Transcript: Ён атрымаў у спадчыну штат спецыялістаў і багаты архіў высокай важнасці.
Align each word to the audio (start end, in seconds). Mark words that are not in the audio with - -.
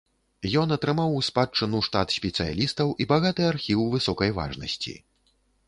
Ён 0.61 0.69
атрымаў 0.75 1.11
у 1.17 1.19
спадчыну 1.27 1.81
штат 1.89 2.15
спецыялістаў 2.17 2.87
і 3.05 3.09
багаты 3.13 3.47
архіў 3.53 3.87
высокай 3.99 4.29
важнасці. 4.43 4.99